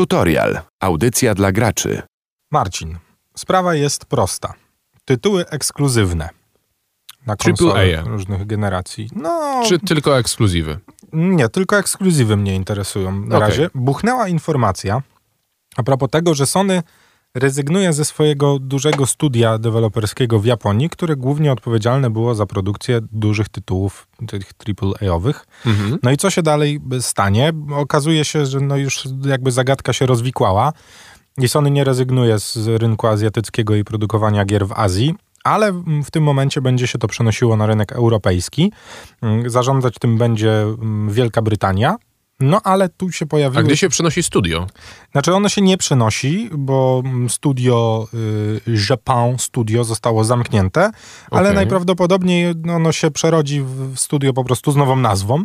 [0.00, 0.60] Tutorial.
[0.80, 2.02] Audycja dla graczy.
[2.50, 2.98] Marcin,
[3.36, 4.54] sprawa jest prosta.
[5.04, 6.28] Tytuły ekskluzywne
[7.26, 8.04] na konsole AAA.
[8.04, 9.08] różnych generacji.
[9.16, 10.78] No, Czy tylko ekskluzywy?
[11.12, 13.48] nie, tylko ekskluzywy mnie interesują na Okej.
[13.48, 13.70] razie.
[13.74, 15.02] Buchnęła informacja
[15.76, 16.82] a propos tego, że Sony
[17.34, 23.48] rezygnuje ze swojego dużego studia deweloperskiego w Japonii, które głównie odpowiedzialne było za produkcję dużych
[23.48, 24.42] tytułów, tych
[24.82, 25.46] AAA-owych.
[25.66, 25.98] Mhm.
[26.02, 27.52] No i co się dalej stanie?
[27.74, 30.72] Okazuje się, że no już jakby zagadka się rozwikłała
[31.38, 35.72] i Sony nie rezygnuje z rynku azjatyckiego i produkowania gier w Azji, ale
[36.04, 38.72] w tym momencie będzie się to przenosiło na rynek europejski.
[39.22, 41.96] Mm, Zarządzać tym będzie mm, Wielka Brytania.
[42.40, 43.64] No ale tu się A pojawiły...
[43.64, 44.66] gdzie się przenosi studio?
[45.12, 48.08] Znaczy ono się nie przenosi, bo studio
[48.68, 48.76] y,
[49.38, 50.90] Studio zostało zamknięte,
[51.30, 55.44] ale najprawdopodobniej ono się przerodzi w w studio po prostu z nową nazwą.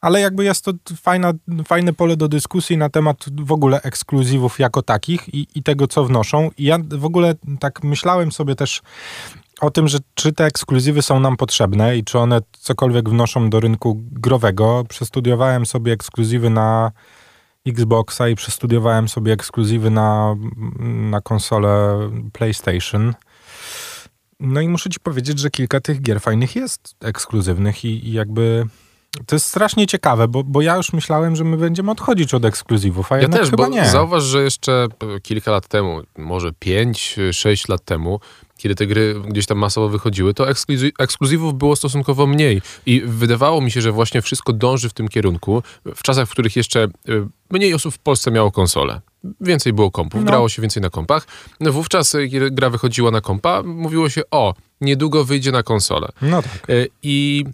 [0.00, 1.32] Ale jakby jest to fajna,
[1.64, 6.04] fajne pole do dyskusji na temat w ogóle ekskluzywów jako takich i, i tego, co
[6.04, 6.50] wnoszą.
[6.58, 8.82] I ja w ogóle tak myślałem sobie też
[9.60, 13.60] o tym, że czy te ekskluzywy są nam potrzebne i czy one cokolwiek wnoszą do
[13.60, 14.84] rynku growego.
[14.88, 16.92] Przestudiowałem sobie ekskluzywy na
[17.66, 20.36] Xboxa i przestudiowałem sobie ekskluzywy na,
[21.10, 21.98] na konsolę
[22.32, 23.14] PlayStation.
[24.40, 28.64] No i muszę ci powiedzieć, że kilka tych gier fajnych jest ekskluzywnych i, i jakby
[29.26, 33.12] to jest strasznie ciekawe, bo, bo ja już myślałem, że my będziemy odchodzić od ekskluzywów,
[33.12, 33.88] a Ja też, chyba bo nie.
[33.88, 38.20] zauważ, że jeszcze e, kilka lat temu, może 5-6 lat temu,
[38.56, 42.62] kiedy te gry gdzieś tam masowo wychodziły, to ekskluzy- ekskluzywów było stosunkowo mniej.
[42.86, 45.62] I wydawało mi się, że właśnie wszystko dąży w tym kierunku,
[45.94, 46.88] w czasach, w których jeszcze e,
[47.50, 49.00] mniej osób w Polsce miało konsolę.
[49.40, 50.26] Więcej było kompów, No.
[50.26, 51.26] grało się więcej na kompach.
[51.60, 56.08] No wówczas, e, kiedy gra wychodziła na kompa, mówiło się, o, niedługo wyjdzie na konsolę.
[56.22, 56.70] No tak.
[56.70, 57.44] E, I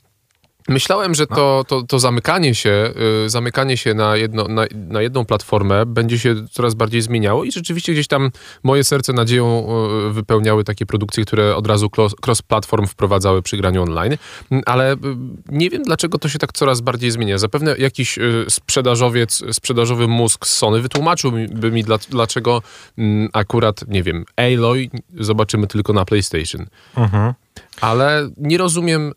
[0.68, 2.92] myślałem, że to, to, to zamykanie się,
[3.26, 7.52] y, zamykanie się na, jedno, na, na jedną platformę będzie się coraz bardziej zmieniało i
[7.52, 8.30] rzeczywiście gdzieś tam
[8.62, 9.66] moje serce nadzieją
[10.08, 11.90] y, wypełniały takie produkcje, które od razu
[12.26, 14.16] cross-platform wprowadzały przy graniu online,
[14.50, 14.96] Mm, ale y,
[15.48, 17.38] nie wiem dlaczego to się tak coraz bardziej zmienia.
[17.38, 18.18] Zapewne jakiś
[18.48, 22.62] sprzedażowiec, sprzedażowy mózg z Sony wytłumaczyłby mi, dla, dlaczego
[22.98, 26.66] mm, akurat, nie wiem, Aloy zobaczymy tylko na PlayStation.
[26.96, 27.32] Mhm.
[27.80, 29.12] Ale nie rozumiem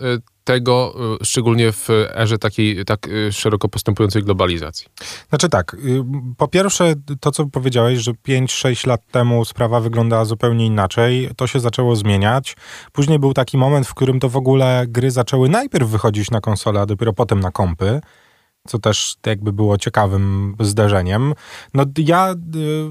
[0.48, 4.88] tego, y, szczególnie w erze takiej tak y, szeroko postępującej globalizacji.
[5.30, 6.04] Znaczy tak, y,
[6.38, 11.60] po pierwsze to, co powiedziałeś, że 5-6 lat temu sprawa wyglądała zupełnie inaczej, to się
[11.60, 12.56] zaczęło zmieniać.
[12.92, 16.82] Później był taki moment, w którym to w ogóle gry zaczęły najpierw wychodzić na konsolę,
[16.82, 18.02] a dopiero potem na kompy,
[18.68, 21.34] co też jakby było ciekawym zderzeniem.
[21.74, 22.36] No ja, y,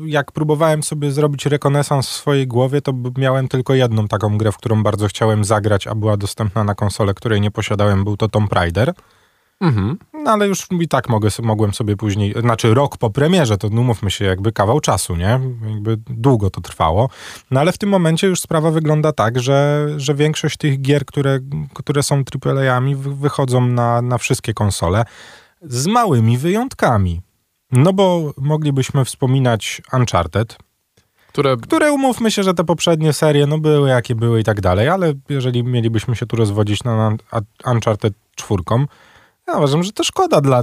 [0.07, 4.57] jak próbowałem sobie zrobić rekonesans w swojej głowie, to miałem tylko jedną taką grę, w
[4.57, 8.53] którą bardzo chciałem zagrać, a była dostępna na konsolę, której nie posiadałem, był to Tomb
[8.53, 8.93] Raider.
[9.61, 9.99] Mhm.
[10.13, 14.11] No ale już i tak mogę, mogłem sobie później, znaczy rok po premierze, to umówmy
[14.11, 15.41] się, jakby kawał czasu, nie?
[15.69, 17.11] Jakby długo to trwało.
[17.51, 21.39] No ale w tym momencie już sprawa wygląda tak, że, że większość tych gier, które,
[21.75, 25.05] które są AAA-ami, wy- wychodzą na, na wszystkie konsole
[25.63, 27.21] z małymi wyjątkami.
[27.73, 30.59] No bo moglibyśmy wspominać Uncharted,
[31.29, 34.89] Które które umówmy się, że te poprzednie serie no były jakie były i tak dalej,
[34.89, 37.19] ale jeżeli mielibyśmy się tu rozwodzić na Un-
[37.73, 38.63] Uncharted 4,
[39.49, 40.63] ja uważam, że to szkoda dla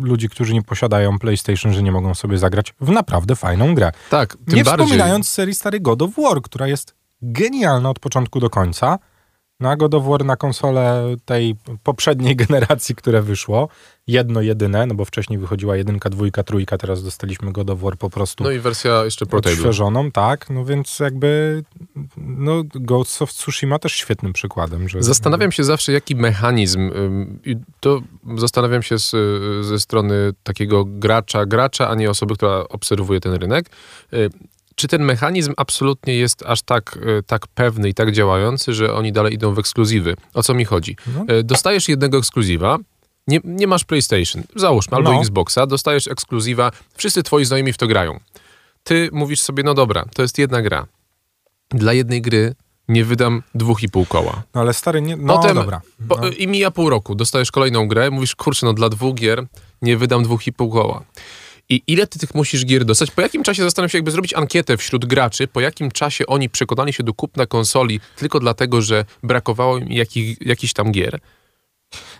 [0.00, 3.92] ludzi, którzy nie posiadają PlayStation, że nie mogą sobie zagrać w naprawdę fajną grę.
[4.10, 4.86] tak, tym nie bardziej.
[4.86, 8.98] wspominając serii stary God of War, która jest genialna od początku do końca.
[9.62, 13.68] Na God of War na konsolę tej poprzedniej generacji, które wyszło,
[14.06, 18.10] jedno jedyne, no bo wcześniej wychodziła jedynka, dwójka, trójka, teraz dostaliśmy God of War po
[18.10, 21.62] prostu No i wersja jeszcze odświeżoną, tak, no więc jakby
[22.16, 26.90] no Ghost of Tsushima też świetnym przykładem, że Zastanawiam się zawsze, jaki mechanizm,
[27.44, 28.00] i to
[28.36, 33.34] zastanawiam się z, y, ze strony takiego gracza, gracza, a nie osoby, która obserwuje ten
[33.34, 33.70] rynek.
[34.74, 39.12] Czy ten mechanizm absolutnie jest aż tak, y, tak pewny i tak działający, że oni
[39.12, 40.16] dalej idą w ekskluzywy?
[40.34, 40.96] O co mi chodzi?
[41.14, 41.34] No.
[41.34, 42.78] Y, Dostajesz jednego ekskluzywa,
[43.26, 45.20] nie, nie masz PlayStation, załóżmy, albo No.
[45.20, 48.20] Xboxa, dostajesz ekskluzywa, wszyscy twoi znajomi w to grają.
[48.82, 50.86] Ty mówisz sobie, no dobra, to jest jedna gra.
[51.70, 52.54] Dla jednej gry
[52.88, 54.42] nie wydam dwóch i pół koła.
[54.54, 55.80] No ale stary, nie, no Potem dobra.
[56.08, 56.28] po, No.
[56.28, 59.46] I mija pół roku, dostajesz kolejną grę, mówisz, kurczę, no dla dwóch gier
[59.82, 61.04] nie wydam dwóch i pół koła.
[61.72, 63.10] I ile ty tych musisz gier dostać?
[63.10, 66.92] Po jakim czasie zastanawiam się, jakby zrobić ankietę wśród graczy, po jakim czasie oni przekonali
[66.92, 71.18] się do kupna konsoli tylko dlatego, że brakowało im jakich, jakichś tam gier?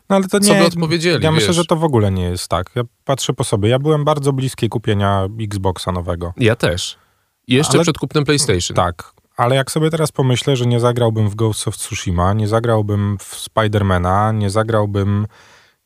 [0.09, 0.47] No ale to nie.
[0.47, 1.57] Co by odpowiedzieli, Ja myślę, wiesz?
[1.57, 2.71] że to w ogóle nie jest tak.
[2.75, 3.69] Ja patrzę po sobie.
[3.69, 6.33] Ja byłem bardzo bliski kupienia Xboxa nowego.
[6.37, 6.97] Ja też.
[7.49, 8.75] Jeszcze Ale- przed kupnem PlayStation.
[8.77, 9.13] Tak.
[9.37, 13.25] Ale jak sobie teraz pomyślę, że nie zagrałbym w Ghost of Tsushima, nie zagrałbym w
[13.37, 15.27] Spidermana, nie zagrałbym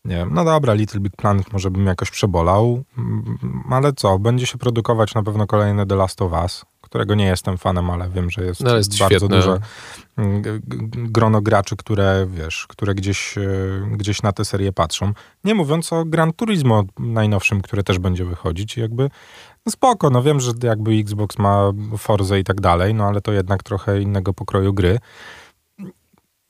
[0.07, 3.39] Nie wiem, no dobra, Little Big Planet może bym jakoś przebolał, mm,
[3.71, 7.59] ale co, będzie się produkować na pewno kolejne The Last of Us, którego nie jestem
[7.59, 9.37] fanem, ale wiem, że jest, No, jest bardzo świetne.
[9.37, 9.61] duże
[10.17, 10.43] mm,
[10.95, 13.43] grono graczy, które, wiesz, które gdzieś, e,
[13.93, 15.13] gdzieś na tę serię patrzą.
[15.45, 19.11] Nie mówiąc o Gran Turismo najnowszym, które też będzie wychodzić i jakby
[19.67, 23.33] no spoko, no wiem, że jakby Xbox ma Forza i tak dalej, no ale to
[23.33, 24.99] jednak trochę innego pokroju gry.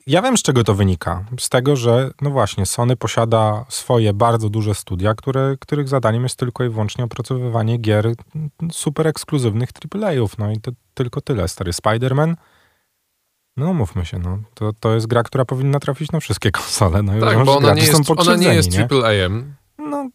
[0.07, 1.25] Ja wiem, z czego to wynika.
[1.39, 6.35] Z tego, że no właśnie, Sony posiada swoje bardzo duże studia, które, których zadaniem jest
[6.35, 8.13] tylko i wyłącznie opracowywanie gier
[8.71, 10.37] super ekskluzywnych AAA-ów.
[10.37, 11.47] No i to tylko tyle.
[11.47, 12.35] Stary Spider-Man,
[13.57, 17.03] no mówmy się, no, to, to jest gra, która powinna trafić na wszystkie konsole.
[17.03, 18.69] No, i Tak, może bo ona nie jest, ona nie jest?
[18.91, 19.55] AAA-em.
[19.77, 20.09] No,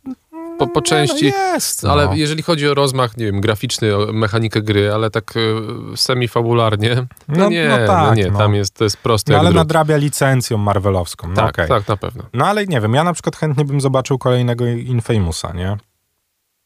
[0.66, 2.14] Po, po nie, części, no jest, ale no.
[2.14, 7.06] jeżeli chodzi o rozmach, nie wiem, graficzny, o mechanikę gry, ale tak e, semi-fabularnie, no,
[7.28, 8.38] No- nie, no no, tak, nie, no.
[8.38, 11.28] tam jest, to jest proste No, ale nadrabia licencją marvelowską.
[11.28, 11.68] No, Tak, okej.
[11.68, 12.24] tak, na pewno.
[12.32, 15.76] No ale nie wiem, ja na przykład chętnie bym zobaczył kolejnego Infamousa, nie?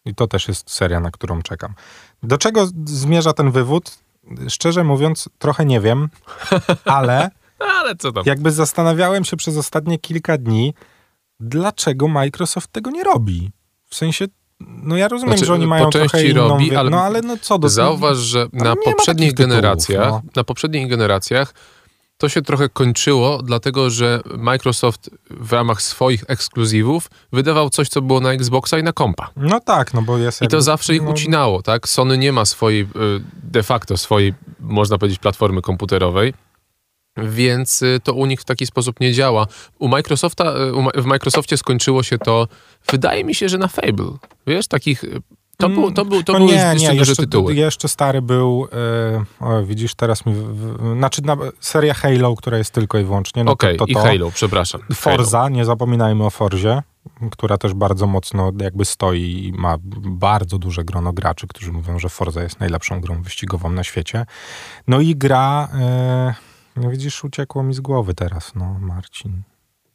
[0.05, 1.75] I to też jest seria, na którą czekam.
[2.23, 3.99] Do czego zmierza ten wywód?
[4.49, 6.09] Szczerze mówiąc, trochę nie wiem,
[6.85, 8.23] ale Ale co tam?
[8.27, 10.75] jakby zastanawiałem się przez ostatnie kilka dni,
[11.41, 13.51] dlaczego Microsoft tego nie robi.
[13.91, 14.25] W sensie,
[14.61, 16.49] no ja rozumiem, Znaczy, że oni mają trochę inną...
[16.49, 17.69] robi, wie- ale no ale no co do...
[17.69, 20.23] Zauważ, że na poprzednich takich tytułów, generacjach, no.
[20.37, 21.55] na poprzednich generacjach
[22.19, 28.21] to się trochę kończyło, dlatego że Microsoft w ramach swoich ekskluzywów wydawał coś, co było
[28.21, 29.31] na Xboxa i na kompa.
[29.37, 31.89] No tak, no bo jest I to zawsze ich no, ucinało, tak?
[31.89, 32.87] Sony nie ma swojej, y,
[33.43, 36.35] de facto swojej, można powiedzieć, platformy komputerowej,
[37.17, 39.47] więc y, to u nich w taki sposób nie działa.
[39.79, 40.55] U Microsofta,
[40.97, 42.49] y, w Microsoftie skończyło się to,
[42.91, 44.13] wydaje mi się, że na Fable.
[44.47, 45.05] Wiesz, takich...
[45.05, 45.23] y,
[45.59, 47.55] To, był, to, był, to no były nie, jeszcze nie, jeszcze, tytuły.
[47.55, 48.69] jeszcze stary był,
[49.41, 53.45] o, widzisz, teraz mi, w, w, znaczy na, seria Halo, która jest tylko i wyłącznie,
[53.45, 53.95] no Okej, to, to, i.
[53.95, 54.81] Halo, przepraszam.
[54.95, 56.83] Forza, nie zapominajmy o Forzie,
[57.31, 62.09] która też bardzo mocno jakby stoi i ma bardzo duże grono graczy, którzy mówią, że
[62.09, 64.27] Forza jest najlepszą grą wyścigową na świecie.
[64.89, 65.69] No i gra,
[66.77, 69.43] no widzisz, uciekło mi z głowy teraz, no Marcin.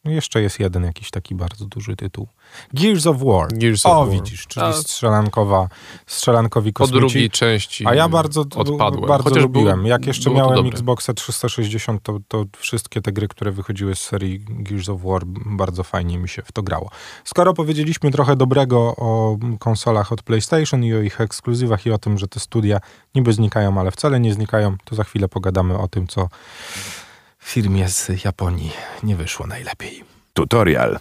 [0.06, 2.28] Jeszcze jest jeden jakiś taki bardzo duży tytuł.
[2.74, 3.48] Gears of War.
[3.54, 4.10] Gears of o, War.
[4.14, 5.68] widzisz, czyli A- strzelankowa,
[6.06, 7.00] strzelankowi Po kosmici.
[7.00, 9.08] drugiej części A ja bardzo, odpadłem.
[9.08, 9.80] bardzo Chociaż lubiłem.
[9.80, 10.72] Był, Jak jeszcze miałem dobre.
[10.72, 15.84] Xboxa 360, to, to wszystkie te gry, które wychodziły z serii Gears of War, bardzo
[15.84, 16.90] fajnie mi się w to grało.
[17.24, 22.18] Skoro powiedzieliśmy trochę dobrego o konsolach od PlayStation i o ich ekskluzywach i o tym,
[22.18, 22.80] że te studia
[23.16, 26.30] niby znikają, ale wcale nie znikają, to za chwilę pogadamy o tym, co
[27.44, 28.72] firmie z Japonii
[29.04, 30.04] nie wyszło najlepiej.
[30.34, 31.00] Tutorial.